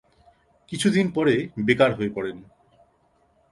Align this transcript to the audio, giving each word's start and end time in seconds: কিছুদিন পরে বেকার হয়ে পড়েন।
কিছুদিন 0.71 1.07
পরে 1.11 1.35
বেকার 1.65 1.91
হয়ে 1.95 2.11
পড়েন। 2.15 2.37